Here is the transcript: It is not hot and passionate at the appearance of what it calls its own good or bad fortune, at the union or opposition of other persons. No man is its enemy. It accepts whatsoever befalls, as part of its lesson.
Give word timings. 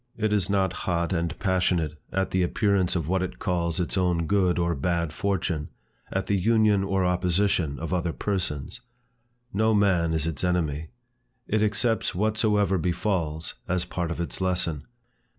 It 0.17 0.33
is 0.33 0.49
not 0.49 0.73
hot 0.89 1.13
and 1.13 1.37
passionate 1.37 1.93
at 2.11 2.31
the 2.31 2.41
appearance 2.41 2.95
of 2.95 3.07
what 3.07 3.21
it 3.21 3.37
calls 3.37 3.79
its 3.79 3.99
own 3.99 4.25
good 4.25 4.57
or 4.57 4.73
bad 4.73 5.13
fortune, 5.13 5.69
at 6.11 6.25
the 6.25 6.35
union 6.39 6.83
or 6.83 7.05
opposition 7.05 7.77
of 7.77 7.93
other 7.93 8.11
persons. 8.11 8.81
No 9.53 9.75
man 9.75 10.11
is 10.15 10.25
its 10.25 10.43
enemy. 10.43 10.89
It 11.47 11.61
accepts 11.61 12.15
whatsoever 12.15 12.79
befalls, 12.79 13.53
as 13.67 13.85
part 13.85 14.09
of 14.09 14.19
its 14.19 14.41
lesson. 14.41 14.87